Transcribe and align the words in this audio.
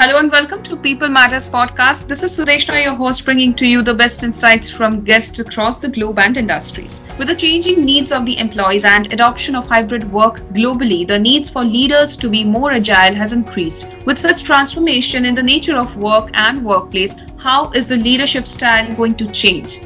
Hello 0.00 0.20
and 0.20 0.30
welcome 0.30 0.62
to 0.62 0.76
People 0.76 1.08
Matters 1.08 1.48
podcast. 1.48 2.06
This 2.06 2.22
is 2.22 2.30
Sudeshna, 2.30 2.84
your 2.84 2.94
host, 2.94 3.24
bringing 3.24 3.52
to 3.54 3.66
you 3.66 3.82
the 3.82 3.92
best 3.92 4.22
insights 4.22 4.70
from 4.70 5.02
guests 5.02 5.40
across 5.40 5.80
the 5.80 5.88
globe 5.88 6.20
and 6.20 6.36
industries. 6.36 7.02
With 7.18 7.26
the 7.26 7.34
changing 7.34 7.80
needs 7.80 8.12
of 8.12 8.24
the 8.24 8.38
employees 8.38 8.84
and 8.84 9.12
adoption 9.12 9.56
of 9.56 9.66
hybrid 9.66 10.12
work 10.12 10.38
globally, 10.52 11.04
the 11.04 11.18
needs 11.18 11.50
for 11.50 11.64
leaders 11.64 12.16
to 12.18 12.30
be 12.30 12.44
more 12.44 12.70
agile 12.70 13.12
has 13.16 13.32
increased. 13.32 13.88
With 14.04 14.18
such 14.18 14.44
transformation 14.44 15.24
in 15.24 15.34
the 15.34 15.42
nature 15.42 15.76
of 15.76 15.96
work 15.96 16.30
and 16.32 16.64
workplace, 16.64 17.16
how 17.36 17.72
is 17.72 17.88
the 17.88 17.96
leadership 17.96 18.46
style 18.46 18.94
going 18.94 19.16
to 19.16 19.26
change? 19.26 19.80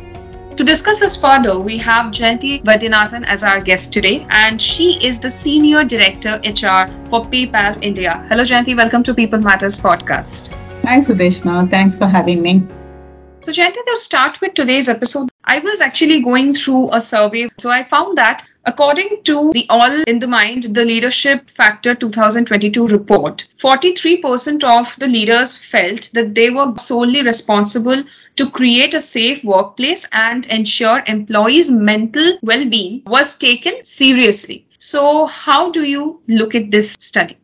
To 0.63 0.67
discuss 0.67 1.01
this 1.01 1.17
further, 1.17 1.59
we 1.59 1.77
have 1.79 2.13
Jayanti 2.13 2.63
Vaidyanathan 2.63 3.25
as 3.27 3.43
our 3.43 3.61
guest 3.61 3.93
today, 3.93 4.25
and 4.31 4.63
she 4.63 4.97
is 5.05 5.19
the 5.19 5.29
Senior 5.29 5.83
Director 5.83 6.41
HR 6.45 6.87
for 7.11 7.25
PayPal 7.25 7.83
India. 7.83 8.25
Hello, 8.29 8.45
Jayanti. 8.45 8.77
Welcome 8.77 9.03
to 9.03 9.13
People 9.13 9.41
Matters 9.41 9.81
podcast. 9.81 10.53
Hi, 10.85 10.99
Sudeshna. 10.99 11.69
Thanks 11.69 11.99
for 11.99 12.07
having 12.07 12.43
me. 12.43 12.63
So, 13.43 13.51
Jayanti, 13.51 13.83
to 13.89 13.97
start 13.97 14.41
with 14.41 14.55
today's 14.55 14.89
episode, 14.89 15.31
I 15.43 15.59
was 15.59 15.81
actually 15.81 16.21
going 16.21 16.55
through 16.55 16.91
a 16.93 17.01
survey. 17.01 17.49
So, 17.59 17.69
I 17.69 17.83
found 17.83 18.19
that 18.19 18.47
According 18.65 19.25
to 19.25 19.51
the 19.53 19.67
All 19.69 20.03
in 20.07 20.21
the 20.21 20.29
Mind, 20.29 20.63
the 20.63 20.85
Leadership 20.85 21.51
Factor 21.51 21.97
2022 21.97 22.87
report, 22.87 23.49
43% 23.59 24.63
of 24.63 24.95
the 25.01 25.09
leaders 25.09 25.59
felt 25.59 26.11
that 26.13 26.37
they 26.37 26.49
were 26.51 26.73
solely 26.77 27.23
responsible 27.23 28.05
to 28.37 28.51
create 28.51 28.95
a 28.95 29.01
safe 29.01 29.45
workplace 29.45 30.09
and 30.13 30.47
ensure 30.47 31.03
employees' 31.07 31.71
mental 31.71 32.39
well 32.43 32.69
being 32.69 33.03
was 33.07 33.37
taken 33.37 33.85
seriously. 33.85 34.67
So, 34.79 35.27
how 35.27 35.71
do 35.71 35.85
you 35.85 36.23
look 36.27 36.55
at 36.55 36.71
this 36.71 36.97
study? 36.99 37.39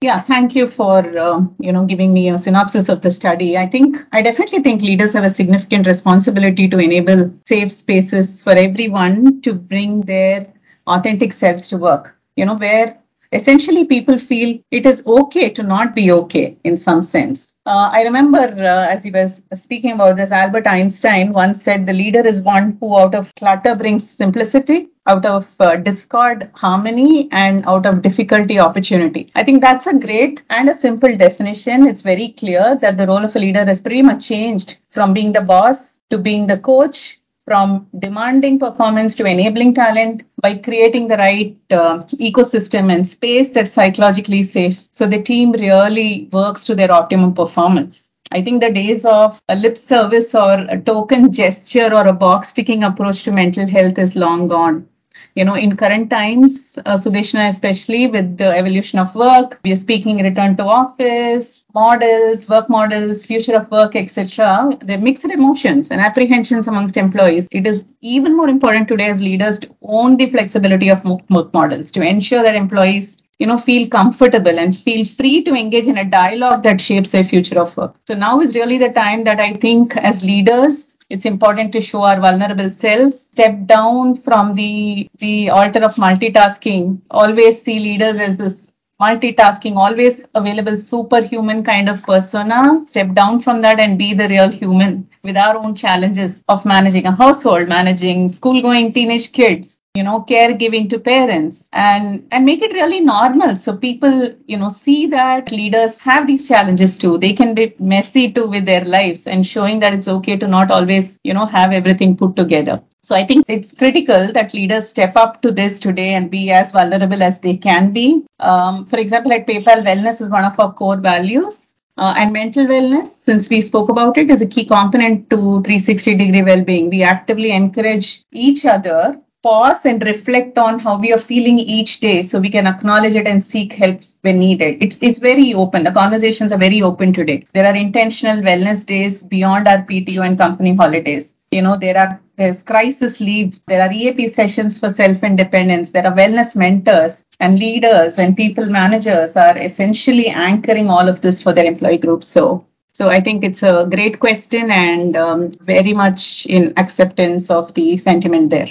Yeah, 0.00 0.20
thank 0.20 0.54
you 0.54 0.68
for 0.68 0.98
uh, 0.98 1.42
you 1.58 1.72
know 1.72 1.84
giving 1.84 2.12
me 2.12 2.28
a 2.28 2.38
synopsis 2.38 2.88
of 2.88 3.00
the 3.00 3.10
study. 3.10 3.58
I 3.58 3.66
think 3.66 3.96
I 4.12 4.22
definitely 4.22 4.60
think 4.60 4.80
leaders 4.80 5.12
have 5.14 5.24
a 5.24 5.30
significant 5.30 5.88
responsibility 5.88 6.68
to 6.68 6.78
enable 6.78 7.34
safe 7.48 7.72
spaces 7.72 8.40
for 8.40 8.52
everyone 8.52 9.40
to 9.42 9.54
bring 9.54 10.02
their 10.02 10.52
authentic 10.86 11.32
selves 11.32 11.66
to 11.68 11.78
work. 11.78 12.16
You 12.36 12.46
know, 12.46 12.54
where 12.54 12.98
essentially 13.32 13.86
people 13.86 14.18
feel 14.18 14.60
it 14.70 14.86
is 14.86 15.02
okay 15.04 15.50
to 15.50 15.64
not 15.64 15.96
be 15.96 16.12
okay 16.12 16.56
in 16.62 16.76
some 16.76 17.02
sense. 17.02 17.47
Uh, 17.68 17.90
I 17.92 18.02
remember 18.04 18.38
uh, 18.38 18.88
as 18.88 19.04
he 19.04 19.10
was 19.10 19.42
speaking 19.52 19.92
about 19.92 20.16
this, 20.16 20.30
Albert 20.30 20.66
Einstein 20.66 21.34
once 21.34 21.62
said, 21.62 21.84
The 21.84 21.92
leader 21.92 22.26
is 22.26 22.40
one 22.40 22.78
who 22.80 22.96
out 22.96 23.14
of 23.14 23.34
clutter 23.34 23.74
brings 23.74 24.08
simplicity, 24.08 24.88
out 25.06 25.26
of 25.26 25.54
uh, 25.60 25.76
discord, 25.76 26.50
harmony, 26.54 27.28
and 27.30 27.66
out 27.66 27.84
of 27.84 28.00
difficulty, 28.00 28.58
opportunity. 28.58 29.30
I 29.34 29.44
think 29.44 29.60
that's 29.60 29.86
a 29.86 29.92
great 29.92 30.40
and 30.48 30.70
a 30.70 30.74
simple 30.74 31.14
definition. 31.14 31.86
It's 31.86 32.00
very 32.00 32.28
clear 32.28 32.74
that 32.80 32.96
the 32.96 33.06
role 33.06 33.22
of 33.22 33.36
a 33.36 33.38
leader 33.38 33.66
has 33.66 33.82
pretty 33.82 34.00
much 34.00 34.26
changed 34.26 34.78
from 34.88 35.12
being 35.12 35.34
the 35.34 35.42
boss 35.42 36.00
to 36.08 36.16
being 36.16 36.46
the 36.46 36.56
coach 36.56 37.20
from 37.48 37.86
demanding 37.98 38.58
performance 38.58 39.14
to 39.16 39.24
enabling 39.24 39.72
talent 39.74 40.22
by 40.42 40.54
creating 40.56 41.08
the 41.08 41.16
right 41.16 41.56
uh, 41.70 42.02
ecosystem 42.28 42.92
and 42.92 43.06
space 43.06 43.50
that's 43.52 43.72
psychologically 43.72 44.42
safe. 44.42 44.86
So 44.90 45.06
the 45.06 45.22
team 45.22 45.52
really 45.52 46.28
works 46.30 46.66
to 46.66 46.74
their 46.74 46.92
optimum 46.92 47.32
performance. 47.34 48.10
I 48.30 48.42
think 48.42 48.60
the 48.60 48.70
days 48.70 49.06
of 49.06 49.40
a 49.48 49.56
lip 49.56 49.78
service 49.78 50.34
or 50.34 50.52
a 50.68 50.78
token 50.78 51.32
gesture 51.32 51.90
or 51.94 52.06
a 52.06 52.12
box 52.12 52.52
ticking 52.52 52.84
approach 52.84 53.22
to 53.24 53.32
mental 53.32 53.66
health 53.66 53.98
is 53.98 54.14
long 54.14 54.48
gone. 54.48 54.86
You 55.34 55.46
know, 55.46 55.54
in 55.54 55.76
current 55.76 56.10
times, 56.10 56.78
uh, 56.84 56.96
Sudeshna, 56.96 57.48
especially 57.48 58.08
with 58.08 58.36
the 58.36 58.54
evolution 58.56 58.98
of 58.98 59.14
work, 59.14 59.58
we 59.64 59.72
are 59.72 59.76
speaking 59.76 60.22
return 60.22 60.56
to 60.58 60.64
office, 60.64 61.57
models, 61.74 62.48
work 62.48 62.68
models, 62.68 63.24
future 63.24 63.54
of 63.54 63.70
work, 63.70 63.94
etc., 63.94 64.70
they're 64.82 64.98
mixed 64.98 65.24
emotions 65.24 65.90
and 65.90 66.00
apprehensions 66.00 66.66
amongst 66.66 66.96
employees. 66.96 67.46
It 67.50 67.66
is 67.66 67.86
even 68.00 68.36
more 68.36 68.48
important 68.48 68.88
today 68.88 69.08
as 69.10 69.20
leaders 69.20 69.58
to 69.60 69.74
own 69.82 70.16
the 70.16 70.30
flexibility 70.30 70.88
of 70.88 71.04
work 71.04 71.52
models 71.52 71.90
to 71.92 72.02
ensure 72.02 72.42
that 72.42 72.54
employees 72.54 73.18
you 73.38 73.46
know 73.46 73.56
feel 73.56 73.88
comfortable 73.88 74.58
and 74.58 74.76
feel 74.76 75.04
free 75.04 75.42
to 75.44 75.54
engage 75.54 75.86
in 75.86 75.98
a 75.98 76.04
dialogue 76.04 76.62
that 76.64 76.80
shapes 76.80 77.12
their 77.12 77.22
future 77.22 77.58
of 77.60 77.76
work 77.76 77.94
so 78.08 78.14
now 78.14 78.40
is 78.40 78.54
really 78.54 78.78
the 78.78 78.90
time 78.90 79.22
that 79.24 79.38
i 79.38 79.52
think 79.52 79.96
as 79.96 80.24
leaders 80.24 80.96
it's 81.08 81.24
important 81.24 81.72
to 81.72 81.80
show 81.80 82.02
our 82.02 82.20
vulnerable 82.20 82.70
selves 82.70 83.20
step 83.20 83.54
down 83.66 84.16
from 84.16 84.54
the 84.56 85.08
the 85.18 85.48
altar 85.50 85.84
of 85.84 85.94
multitasking 85.94 87.00
always 87.10 87.62
see 87.62 87.78
leaders 87.78 88.18
as 88.18 88.36
this 88.36 88.67
multitasking, 89.00 89.76
always 89.76 90.26
available, 90.34 90.76
superhuman 90.76 91.62
kind 91.62 91.88
of 91.88 92.02
persona, 92.02 92.84
step 92.84 93.14
down 93.14 93.40
from 93.40 93.62
that 93.62 93.78
and 93.80 93.98
be 93.98 94.14
the 94.14 94.28
real 94.28 94.48
human 94.50 95.08
with 95.22 95.36
our 95.36 95.56
own 95.56 95.74
challenges 95.74 96.44
of 96.48 96.64
managing 96.64 97.06
a 97.06 97.12
household, 97.12 97.68
managing 97.68 98.28
school 98.28 98.60
going 98.62 98.92
teenage 98.92 99.32
kids, 99.32 99.77
you 99.94 100.04
know, 100.04 100.24
caregiving 100.28 100.88
to 100.90 100.98
parents 100.98 101.68
and, 101.72 102.26
and 102.30 102.44
make 102.44 102.62
it 102.62 102.72
really 102.72 103.00
normal. 103.00 103.56
So 103.56 103.76
people, 103.76 104.34
you 104.46 104.56
know, 104.56 104.68
see 104.68 105.06
that 105.06 105.50
leaders 105.50 105.98
have 105.98 106.26
these 106.26 106.46
challenges 106.46 106.96
too. 106.96 107.18
They 107.18 107.32
can 107.32 107.54
be 107.54 107.74
messy 107.80 108.32
too 108.32 108.46
with 108.48 108.64
their 108.64 108.84
lives 108.84 109.26
and 109.26 109.46
showing 109.46 109.80
that 109.80 109.92
it's 109.92 110.08
okay 110.08 110.36
to 110.36 110.46
not 110.46 110.70
always, 110.70 111.18
you 111.24 111.34
know, 111.34 111.46
have 111.46 111.72
everything 111.72 112.16
put 112.16 112.36
together. 112.36 112.80
So 113.02 113.16
I 113.16 113.24
think 113.24 113.46
it's 113.48 113.72
critical 113.72 114.32
that 114.32 114.54
leaders 114.54 114.88
step 114.88 115.16
up 115.16 115.42
to 115.42 115.50
this 115.50 115.80
today 115.80 116.14
and 116.14 116.30
be 116.30 116.50
as 116.50 116.72
vulnerable 116.72 117.22
as 117.22 117.40
they 117.40 117.56
can 117.56 117.92
be. 117.92 118.24
Um, 118.38 118.86
for 118.86 118.98
example, 118.98 119.32
at 119.32 119.46
PayPal, 119.46 119.84
wellness 119.84 120.20
is 120.20 120.28
one 120.28 120.44
of 120.44 120.58
our 120.60 120.72
core 120.72 120.96
values. 120.96 121.74
Uh, 121.96 122.14
and 122.16 122.32
mental 122.32 122.64
wellness, 122.64 123.08
since 123.08 123.50
we 123.50 123.60
spoke 123.60 123.88
about 123.88 124.16
it, 124.16 124.30
is 124.30 124.40
a 124.40 124.46
key 124.46 124.64
component 124.64 125.28
to 125.30 125.36
360 125.62 126.14
degree 126.14 126.42
well-being. 126.42 126.90
We 126.90 127.02
actively 127.02 127.50
encourage 127.50 128.22
each 128.30 128.64
other 128.66 129.20
pause 129.42 129.86
and 129.86 130.02
reflect 130.04 130.58
on 130.58 130.78
how 130.78 130.98
we 130.98 131.12
are 131.12 131.18
feeling 131.18 131.58
each 131.58 132.00
day 132.00 132.22
so 132.22 132.40
we 132.40 132.50
can 132.50 132.66
acknowledge 132.66 133.14
it 133.14 133.26
and 133.26 133.42
seek 133.42 133.72
help 133.72 134.00
when 134.22 134.38
needed. 134.38 134.82
It's 134.82 134.98
it's 135.00 135.18
very 135.18 135.54
open. 135.54 135.84
The 135.84 135.92
conversations 135.92 136.52
are 136.52 136.58
very 136.58 136.82
open 136.82 137.12
today. 137.12 137.46
There 137.54 137.66
are 137.66 137.76
intentional 137.76 138.42
wellness 138.42 138.84
days 138.84 139.22
beyond 139.22 139.68
our 139.68 139.78
PTO 139.78 140.26
and 140.26 140.36
company 140.36 140.74
holidays. 140.74 141.36
You 141.50 141.62
know, 141.62 141.76
there 141.76 141.96
are 141.96 142.20
there's 142.36 142.62
crisis 142.62 143.20
leave, 143.20 143.60
there 143.66 143.82
are 143.82 143.92
EAP 143.92 144.28
sessions 144.28 144.78
for 144.78 144.90
self-independence, 144.90 145.90
there 145.90 146.06
are 146.06 146.14
wellness 146.14 146.54
mentors 146.54 147.24
and 147.40 147.58
leaders 147.58 148.18
and 148.18 148.36
people 148.36 148.66
managers 148.66 149.36
are 149.36 149.56
essentially 149.58 150.28
anchoring 150.28 150.88
all 150.88 151.08
of 151.08 151.20
this 151.20 151.42
for 151.42 151.52
their 151.52 151.64
employee 151.64 151.98
groups. 151.98 152.28
So 152.28 152.66
so 152.92 153.08
I 153.08 153.20
think 153.20 153.44
it's 153.44 153.62
a 153.62 153.86
great 153.88 154.18
question 154.18 154.70
and 154.70 155.16
um, 155.16 155.52
very 155.60 155.94
much 155.94 156.46
in 156.46 156.74
acceptance 156.76 157.50
of 157.50 157.72
the 157.74 157.96
sentiment 157.96 158.50
there. 158.50 158.70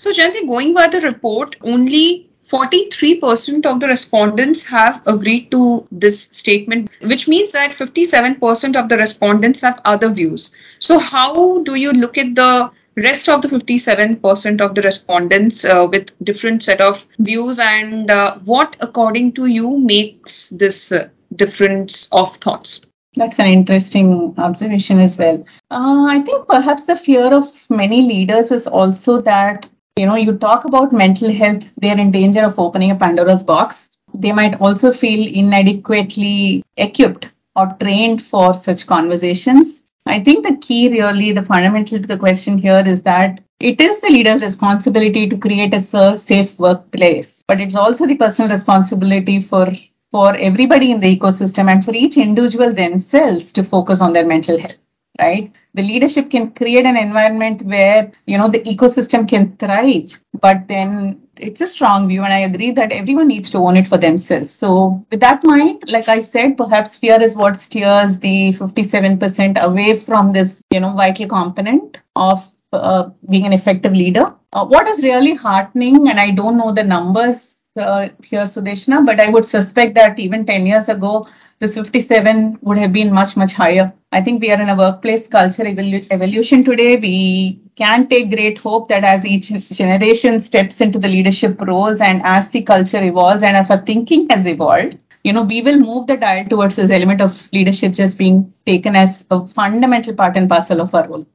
So, 0.00 0.12
Jayanti, 0.12 0.46
going 0.46 0.72
by 0.72 0.86
the 0.88 1.02
report, 1.02 1.56
only 1.60 2.30
43% 2.50 3.66
of 3.66 3.80
the 3.80 3.86
respondents 3.86 4.64
have 4.64 5.02
agreed 5.06 5.50
to 5.50 5.86
this 5.92 6.22
statement, 6.22 6.88
which 7.02 7.28
means 7.28 7.52
that 7.52 7.72
57% 7.72 8.76
of 8.76 8.88
the 8.88 8.96
respondents 8.96 9.60
have 9.60 9.78
other 9.84 10.08
views. 10.08 10.56
So, 10.78 10.98
how 10.98 11.62
do 11.64 11.74
you 11.74 11.92
look 11.92 12.16
at 12.16 12.34
the 12.34 12.70
rest 12.96 13.28
of 13.28 13.42
the 13.42 13.48
57% 13.48 14.62
of 14.62 14.74
the 14.74 14.80
respondents 14.80 15.66
uh, 15.66 15.86
with 15.92 16.12
different 16.24 16.62
set 16.62 16.80
of 16.80 17.06
views 17.18 17.58
and 17.58 18.10
uh, 18.10 18.38
what 18.38 18.76
according 18.80 19.32
to 19.32 19.44
you 19.44 19.78
makes 19.78 20.48
this 20.48 20.92
uh, 20.92 21.08
difference 21.36 22.08
of 22.10 22.36
thoughts 22.36 22.86
that's 23.16 23.40
an 23.40 23.48
interesting 23.48 24.34
observation 24.38 25.00
as 25.00 25.18
well. 25.18 25.44
Uh, 25.68 26.06
I 26.08 26.22
think 26.24 26.46
perhaps 26.46 26.84
the 26.84 26.94
fear 26.94 27.34
of 27.34 27.44
many 27.68 28.02
leaders 28.02 28.52
is 28.52 28.68
also 28.68 29.20
that 29.22 29.68
you 29.96 30.06
know, 30.06 30.14
you 30.14 30.36
talk 30.36 30.64
about 30.64 30.92
mental 30.92 31.32
health, 31.32 31.72
they're 31.76 31.98
in 31.98 32.10
danger 32.10 32.44
of 32.44 32.58
opening 32.58 32.90
a 32.90 32.96
Pandora's 32.96 33.42
box. 33.42 33.98
They 34.14 34.32
might 34.32 34.60
also 34.60 34.92
feel 34.92 35.32
inadequately 35.32 36.64
equipped 36.76 37.30
or 37.56 37.76
trained 37.80 38.22
for 38.22 38.54
such 38.54 38.86
conversations. 38.86 39.82
I 40.06 40.20
think 40.20 40.46
the 40.46 40.56
key, 40.56 40.88
really, 40.88 41.32
the 41.32 41.44
fundamental 41.44 42.00
to 42.00 42.06
the 42.06 42.16
question 42.16 42.56
here 42.58 42.82
is 42.86 43.02
that 43.02 43.40
it 43.60 43.80
is 43.80 44.00
the 44.00 44.08
leader's 44.08 44.42
responsibility 44.42 45.28
to 45.28 45.36
create 45.36 45.74
a 45.74 46.16
safe 46.16 46.58
workplace, 46.58 47.44
but 47.46 47.60
it's 47.60 47.76
also 47.76 48.06
the 48.06 48.16
personal 48.16 48.50
responsibility 48.50 49.40
for 49.40 49.70
for 50.10 50.34
everybody 50.36 50.90
in 50.90 50.98
the 50.98 51.16
ecosystem 51.16 51.70
and 51.70 51.84
for 51.84 51.94
each 51.94 52.16
individual 52.16 52.72
themselves 52.72 53.52
to 53.52 53.62
focus 53.62 54.00
on 54.00 54.12
their 54.12 54.26
mental 54.26 54.58
health 54.58 54.74
right? 55.20 55.52
The 55.74 55.82
leadership 55.82 56.30
can 56.30 56.50
create 56.50 56.86
an 56.86 56.96
environment 56.96 57.62
where 57.62 58.10
you 58.26 58.38
know 58.38 58.48
the 58.48 58.60
ecosystem 58.60 59.28
can 59.28 59.56
thrive 59.56 60.18
but 60.40 60.66
then 60.68 61.20
it's 61.36 61.60
a 61.60 61.66
strong 61.66 62.08
view 62.08 62.22
and 62.22 62.32
i 62.32 62.40
agree 62.40 62.70
that 62.70 62.92
everyone 62.92 63.28
needs 63.28 63.50
to 63.50 63.58
own 63.58 63.76
it 63.76 63.88
for 63.88 63.98
themselves. 63.98 64.50
So 64.50 65.04
with 65.10 65.20
that 65.20 65.44
mind 65.44 65.84
like 65.88 66.08
i 66.08 66.18
said 66.20 66.56
perhaps 66.56 66.96
fear 66.96 67.20
is 67.20 67.36
what 67.36 67.56
steers 67.56 68.18
the 68.18 68.52
57% 68.52 69.62
away 69.62 69.96
from 69.96 70.32
this 70.32 70.62
you 70.70 70.80
know 70.80 70.92
vital 70.92 71.28
component 71.28 71.98
of 72.16 72.46
uh, 72.72 73.10
being 73.28 73.46
an 73.46 73.52
effective 73.52 73.92
leader. 73.92 74.34
Uh, 74.52 74.64
what 74.64 74.88
is 74.88 75.02
really 75.04 75.34
heartening 75.34 76.08
and 76.08 76.20
i 76.20 76.30
don't 76.30 76.58
know 76.58 76.72
the 76.72 76.84
numbers 76.84 77.60
uh, 77.76 78.08
here, 78.24 78.42
Sudeshna, 78.42 79.04
but 79.04 79.20
I 79.20 79.28
would 79.28 79.44
suspect 79.44 79.94
that 79.94 80.18
even 80.18 80.44
10 80.44 80.66
years 80.66 80.88
ago, 80.88 81.28
this 81.60 81.74
57 81.74 82.58
would 82.62 82.78
have 82.78 82.92
been 82.92 83.12
much, 83.12 83.36
much 83.36 83.52
higher. 83.52 83.92
I 84.12 84.22
think 84.22 84.40
we 84.40 84.50
are 84.50 84.60
in 84.60 84.70
a 84.70 84.74
workplace 84.74 85.28
culture 85.28 85.66
evolution 85.66 86.64
today. 86.64 86.96
We 86.96 87.60
can 87.76 88.08
take 88.08 88.30
great 88.30 88.58
hope 88.58 88.88
that 88.88 89.04
as 89.04 89.26
each 89.26 89.48
generation 89.70 90.40
steps 90.40 90.80
into 90.80 90.98
the 90.98 91.08
leadership 91.08 91.60
roles 91.60 92.00
and 92.00 92.22
as 92.24 92.48
the 92.48 92.62
culture 92.62 93.04
evolves 93.04 93.42
and 93.42 93.56
as 93.56 93.70
our 93.70 93.78
thinking 93.78 94.26
has 94.30 94.46
evolved, 94.46 94.98
you 95.22 95.34
know, 95.34 95.42
we 95.42 95.60
will 95.60 95.78
move 95.78 96.06
the 96.06 96.16
dial 96.16 96.46
towards 96.46 96.76
this 96.76 96.90
element 96.90 97.20
of 97.20 97.46
leadership 97.52 97.92
just 97.92 98.16
being 98.18 98.52
taken 98.64 98.96
as 98.96 99.26
a 99.30 99.46
fundamental 99.46 100.14
part 100.14 100.38
and 100.38 100.48
parcel 100.48 100.80
of 100.80 100.94
our 100.94 101.06
role. 101.06 101.26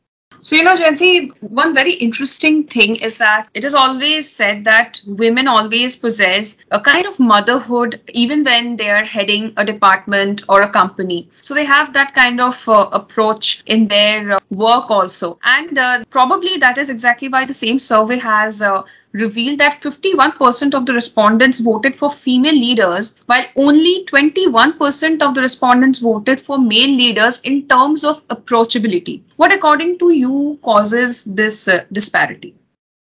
So, 0.45 0.55
you 0.55 0.63
know, 0.63 0.75
Jayanti, 0.75 1.31
one 1.41 1.73
very 1.73 1.93
interesting 1.93 2.65
thing 2.65 2.97
is 2.97 3.17
that 3.17 3.49
it 3.55 3.63
is 3.65 3.73
always 3.73 4.31
said 4.31 4.63
that 4.65 5.01
women 5.07 5.47
always 5.47 5.95
possess 5.95 6.57
a 6.69 6.79
kind 6.79 7.07
of 7.07 7.19
motherhood 7.19 7.99
even 8.13 8.43
when 8.43 8.75
they 8.75 8.91
are 8.91 9.03
heading 9.03 9.53
a 9.57 9.65
department 9.65 10.43
or 10.47 10.61
a 10.61 10.69
company. 10.69 11.29
So, 11.41 11.55
they 11.55 11.65
have 11.65 11.93
that 11.93 12.13
kind 12.13 12.39
of 12.39 12.69
uh, 12.69 12.89
approach 12.93 13.63
in 13.65 13.87
their 13.87 14.33
uh, 14.33 14.39
work 14.51 14.91
also. 14.91 15.39
And 15.43 15.77
uh, 15.79 16.03
probably 16.11 16.57
that 16.57 16.77
is 16.77 16.91
exactly 16.91 17.27
why 17.27 17.45
the 17.45 17.53
same 17.53 17.79
survey 17.79 18.19
has 18.19 18.61
uh, 18.61 18.83
revealed 19.15 19.59
that 19.59 19.81
51% 19.81 20.73
of 20.73 20.85
the 20.85 20.93
respondents 20.93 21.59
voted 21.59 21.95
for 21.95 22.09
female 22.09 22.53
leaders, 22.53 23.23
while 23.25 23.45
only 23.55 24.05
21% 24.05 25.21
of 25.21 25.33
the 25.33 25.41
respondents 25.41 25.99
voted 25.99 26.41
for 26.41 26.57
male 26.57 26.95
leaders 26.95 27.41
in 27.41 27.67
terms 27.67 28.03
of 28.03 28.27
approachability. 28.27 29.23
What, 29.37 29.53
according 29.53 29.99
to 29.99 30.11
you, 30.13 30.59
causes 30.63 31.23
this 31.23 31.67
uh, 31.67 31.85
disparity? 31.91 32.55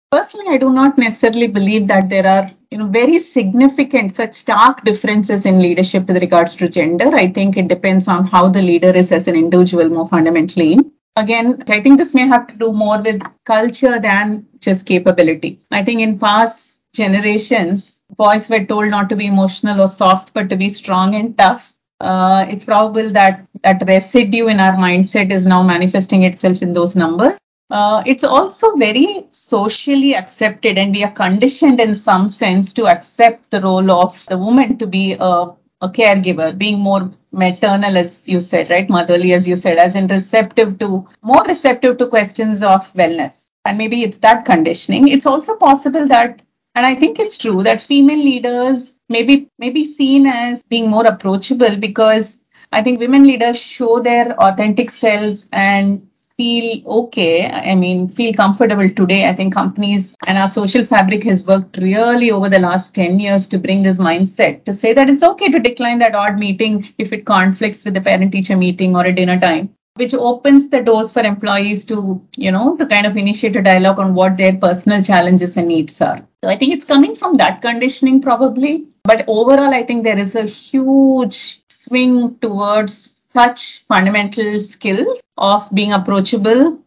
Personally, 0.10 0.56
I 0.56 0.58
do 0.58 0.72
not 0.72 0.98
necessarily 0.98 1.48
believe 1.48 1.88
that 1.90 2.10
there 2.10 2.26
are 2.26 2.52
you 2.72 2.78
know 2.78 2.88
very 2.88 3.20
significant 3.20 4.14
such 4.14 4.34
stark 4.34 4.84
differences 4.84 5.46
in 5.46 5.60
leadership 5.60 6.08
with 6.08 6.18
regards 6.18 6.56
to 6.56 6.70
gender. 6.70 7.14
I 7.14 7.28
think 7.28 7.58
it 7.58 7.68
depends 7.68 8.08
on 8.08 8.26
how 8.26 8.48
the 8.48 8.62
leader 8.62 8.90
is 8.90 9.12
as 9.12 9.28
an 9.28 9.36
individual 9.36 9.90
more 9.90 10.08
fundamentally 10.08 10.80
again, 11.18 11.64
I 11.68 11.82
think 11.82 11.98
this 11.98 12.14
may 12.14 12.28
have 12.28 12.48
to 12.48 12.54
do 12.54 12.72
more 12.72 13.02
with 13.02 13.22
culture 13.46 14.00
than 14.00 14.48
just 14.60 14.86
capability. 14.86 15.60
I 15.72 15.84
think 15.84 16.02
in 16.02 16.20
past 16.20 16.82
generations, 16.94 18.06
boys 18.16 18.50
were 18.50 18.64
told 18.64 18.90
not 18.90 19.10
to 19.10 19.16
be 19.16 19.28
emotional 19.28 19.82
or 19.82 19.88
soft, 19.88 20.34
but 20.34 20.50
to 20.50 20.56
be 20.56 20.70
strong 20.70 21.16
and 21.16 21.38
tough. 21.38 21.74
Uh, 22.00 22.46
it's 22.48 22.64
probable 22.64 23.10
that 23.10 23.46
that 23.64 23.84
residue 23.88 24.48
in 24.48 24.60
our 24.60 24.78
mindset 24.78 25.32
is 25.32 25.48
now 25.48 25.64
manifesting 25.64 26.24
itself 26.24 26.62
in 26.62 26.72
those 26.72 26.96
numbers. 26.96 27.38
Uh, 27.70 28.02
it's 28.06 28.24
also 28.24 28.76
very 28.76 29.26
socially 29.32 30.16
accepted, 30.16 30.78
and 30.78 30.96
we 30.96 31.04
are 31.04 31.12
conditioned 31.12 31.82
in 31.82 31.96
some 31.96 32.30
sense 32.30 32.72
to 32.72 32.88
accept 32.88 33.50
the 33.50 33.60
role 33.62 33.92
of 33.92 34.24
the 34.28 34.38
woman 34.38 34.78
to 34.78 34.86
be 34.86 35.18
a 35.20 35.48
a 35.82 35.90
caregiver, 35.90 36.58
being 36.58 36.80
more 36.80 37.12
maternal, 37.32 37.98
as 37.98 38.28
you 38.28 38.40
said, 38.40 38.70
right? 38.70 38.90
Motherly, 38.90 39.34
as 39.34 39.48
you 39.48 39.56
said, 39.56 39.78
as 39.78 39.96
in 39.96 40.08
receptive 40.08 40.80
to, 40.80 41.08
more 41.22 41.44
receptive 41.48 41.98
to 41.98 42.08
questions 42.08 42.64
of 42.64 42.92
wellness. 42.94 43.50
And 43.66 43.78
maybe 43.78 44.04
it's 44.04 44.20
that 44.20 44.46
conditioning. 44.46 45.08
It's 45.08 45.26
also 45.26 45.56
possible 45.56 46.08
that, 46.08 46.42
and 46.74 46.86
I 46.86 46.96
think 46.96 47.20
it's 47.20 47.38
true, 47.38 47.64
that 47.64 47.82
female 47.82 48.18
leaders 48.24 49.00
maybe 49.10 49.50
may 49.58 49.70
be 49.70 49.84
seen 49.84 50.26
as 50.26 50.64
being 50.64 50.90
more 50.90 51.06
approachable 51.06 51.78
because 51.78 52.44
I 52.72 52.82
think 52.82 53.00
women 53.00 53.24
leaders 53.24 53.60
show 53.60 54.00
their 54.00 54.34
authentic 54.42 54.90
selves 54.90 55.50
and 55.52 56.10
feel 56.38 56.84
okay. 56.86 57.50
I 57.50 57.76
mean, 57.76 58.08
feel 58.08 58.34
comfortable 58.34 58.90
today. 58.90 59.28
I 59.28 59.36
think 59.36 59.54
companies 59.54 60.16
and 60.26 60.38
our 60.38 60.50
social 60.50 60.86
fabric 60.86 61.24
has 61.24 61.44
worked 61.44 61.78
really 61.78 62.32
over 62.32 62.48
the 62.48 62.60
last 62.60 62.94
10 62.96 63.20
years 63.20 63.48
to 63.48 63.58
bring 63.58 63.84
this 63.84 63.98
mindset 63.98 64.64
to 64.66 64.74
say 64.74 64.94
that 64.94 65.10
it's 65.10 65.24
okay 65.24 65.50
to 65.50 65.60
decline 65.60 66.00
that 66.00 66.16
odd 66.16 66.40
meeting 66.40 66.94
if 66.98 67.12
it 67.12 67.26
conflicts 67.26 67.84
with 67.84 67.96
the 67.96 68.02
parent 68.02 68.32
teacher 68.32 68.56
meeting 68.56 68.96
or 68.96 69.06
a 69.06 69.12
dinner 69.12 69.40
time 69.40 69.74
which 69.96 70.14
opens 70.14 70.70
the 70.70 70.80
doors 70.80 71.12
for 71.12 71.22
employees 71.22 71.84
to, 71.86 72.22
you 72.36 72.52
know, 72.52 72.78
to 72.78 72.86
kind 72.86 73.08
of 73.08 73.18
initiate 73.18 73.56
a 73.56 73.64
dialogue 73.64 73.98
on 73.98 74.14
what 74.14 74.38
their 74.38 74.56
personal 74.56 75.02
challenges 75.02 75.58
and 75.58 75.68
needs 75.68 76.00
are. 76.02 76.22
So 76.44 76.50
I 76.52 76.56
think 76.56 76.74
it's 76.74 76.86
coming 76.86 77.16
from 77.16 77.38
that 77.38 77.64
conditioning 77.64 78.22
probably. 78.22 78.86
But 79.04 79.26
overall, 79.28 79.74
I 79.74 79.84
think 79.84 80.04
there 80.04 80.20
is 80.20 80.36
a 80.36 80.44
huge 80.44 81.62
swing 81.70 82.38
towards 82.40 83.16
such 83.34 83.86
fundamental 83.88 84.62
skills 84.62 85.20
of 85.38 85.70
being 85.74 85.94
approachable 85.94 86.80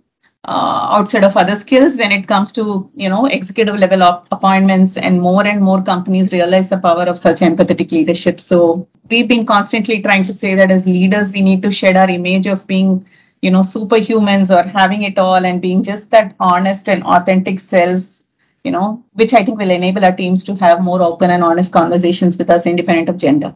uh, 0.44 0.88
outside 0.96 1.24
of 1.24 1.36
other 1.36 1.54
skills 1.54 1.96
when 1.96 2.12
it 2.12 2.26
comes 2.26 2.50
to 2.52 2.90
you 2.94 3.08
know 3.08 3.26
executive 3.26 3.78
level 3.78 4.02
of 4.02 4.26
appointments 4.32 4.96
and 4.96 5.20
more 5.20 5.46
and 5.46 5.60
more 5.60 5.82
companies 5.82 6.32
realize 6.32 6.70
the 6.70 6.78
power 6.78 7.04
of 7.04 7.18
such 7.18 7.40
empathetic 7.40 7.92
leadership. 7.92 8.40
So 8.40 8.88
we've 9.10 9.28
been 9.28 9.46
constantly 9.46 10.00
trying 10.00 10.24
to 10.24 10.32
say 10.32 10.54
that 10.54 10.70
as 10.70 10.86
leaders 10.86 11.32
we 11.32 11.42
need 11.42 11.62
to 11.62 11.70
shed 11.70 11.96
our 11.96 12.08
image 12.08 12.46
of 12.46 12.66
being 12.66 13.06
you 13.42 13.50
know 13.50 13.60
superhumans 13.60 14.50
or 14.54 14.66
having 14.68 15.02
it 15.02 15.18
all 15.18 15.44
and 15.44 15.60
being 15.60 15.82
just 15.82 16.10
that 16.10 16.34
honest 16.40 16.88
and 16.88 17.02
authentic 17.04 17.58
selves 17.58 18.28
you 18.64 18.70
know 18.70 19.02
which 19.12 19.32
i 19.32 19.42
think 19.44 19.58
will 19.58 19.70
enable 19.70 20.04
our 20.04 20.16
teams 20.16 20.44
to 20.44 20.54
have 20.56 20.82
more 20.82 21.00
open 21.02 21.30
and 21.30 21.42
honest 21.42 21.72
conversations 21.72 22.36
with 22.36 22.50
us 22.50 22.66
independent 22.66 23.08
of 23.08 23.16
gender 23.16 23.54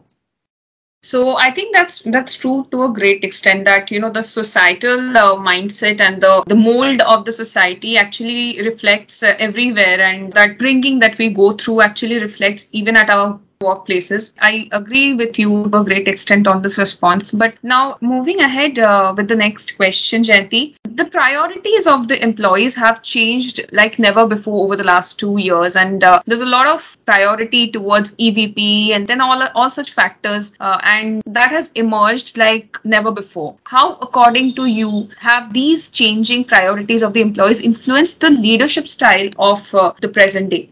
so 1.05 1.37
I 1.37 1.51
think 1.51 1.73
that's 1.73 2.01
that's 2.01 2.35
true 2.35 2.67
to 2.71 2.83
a 2.83 2.93
great 2.93 3.23
extent 3.23 3.65
that 3.65 3.91
you 3.91 3.99
know 3.99 4.09
the 4.09 4.23
societal 4.23 5.17
uh, 5.17 5.35
mindset 5.49 6.01
and 6.01 6.19
the 6.19 6.43
the 6.47 6.55
mold 6.55 7.01
of 7.01 7.25
the 7.25 7.31
society 7.31 7.97
actually 7.97 8.61
reflects 8.63 9.21
uh, 9.21 9.35
everywhere, 9.37 10.01
and 10.01 10.33
that 10.33 10.57
bringing 10.57 10.99
that 10.99 11.17
we 11.17 11.29
go 11.29 11.51
through 11.51 11.81
actually 11.81 12.19
reflects 12.19 12.69
even 12.71 12.97
at 12.97 13.09
our 13.09 13.39
workplaces. 13.65 14.33
I 14.39 14.67
agree 14.71 15.13
with 15.13 15.37
you 15.39 15.69
to 15.69 15.77
a 15.79 15.83
great 15.83 16.07
extent 16.07 16.47
on 16.47 16.61
this 16.61 16.77
response. 16.77 17.31
But 17.31 17.55
now, 17.63 17.97
moving 18.01 18.39
ahead 18.41 18.79
uh, 18.79 19.13
with 19.17 19.27
the 19.27 19.35
next 19.35 19.75
question, 19.77 20.23
Jayanti, 20.23 20.75
the 20.83 21.05
priorities 21.05 21.87
of 21.87 22.07
the 22.07 22.21
employees 22.23 22.75
have 22.75 23.01
changed 23.01 23.61
like 23.71 23.99
never 23.99 24.25
before 24.27 24.63
over 24.65 24.75
the 24.75 24.83
last 24.83 25.19
two 25.19 25.37
years, 25.37 25.75
and 25.75 26.03
uh, 26.03 26.21
there's 26.25 26.41
a 26.41 26.53
lot 26.57 26.67
of 26.67 26.97
priority 27.05 27.69
towards 27.71 28.15
EVP 28.17 28.91
and 28.95 29.07
then 29.07 29.21
all 29.21 29.41
all 29.55 29.69
such 29.69 29.91
factors, 29.93 30.55
uh, 30.59 30.77
and 30.83 31.23
that 31.25 31.51
has 31.51 31.71
emerged 31.75 32.37
like 32.37 32.79
never 32.83 33.11
before. 33.11 33.55
How, 33.65 33.95
according 33.95 34.55
to 34.55 34.65
you, 34.65 35.09
have 35.17 35.53
these 35.53 35.89
changing 35.89 36.45
priorities 36.45 37.03
of 37.03 37.13
the 37.13 37.21
employees 37.21 37.61
influenced 37.61 38.21
the 38.21 38.29
leadership 38.29 38.87
style 38.87 39.29
of 39.37 39.73
uh, 39.75 39.93
the 40.01 40.09
present 40.09 40.49
day? 40.49 40.69